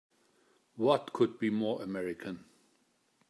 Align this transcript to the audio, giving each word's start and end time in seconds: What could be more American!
What 0.77 1.13
could 1.13 1.37
be 1.37 1.51
more 1.51 1.79
American! 1.83 2.45